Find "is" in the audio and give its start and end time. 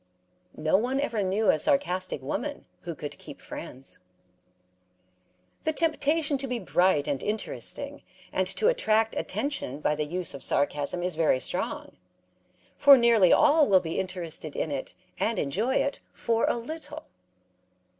11.03-11.13